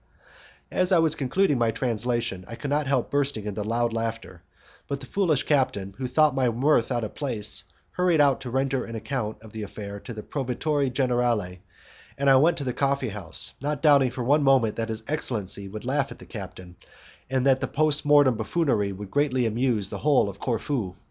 [0.71, 4.41] As I was concluding my translation I could not help bursting into loud laughter;
[4.87, 8.83] but the foolish captain, who thought my mirth out of place, hurried out to render
[8.83, 11.57] an account of the affair to the proveditore generale,
[12.17, 15.67] and I went to the coffee house, not doubting for one moment that his excellency
[15.67, 16.77] would laugh at the captain,
[17.29, 20.95] and that the post mortem buffoonery would greatly amuse the whole of Corfu.